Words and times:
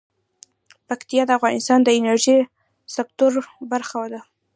پکتیا 0.87 1.23
د 1.25 1.31
افغانستان 1.39 1.79
د 1.83 1.89
انرژۍ 1.97 2.37
سکتور 2.95 3.31
برخه 3.71 4.01
ده. 4.13 4.21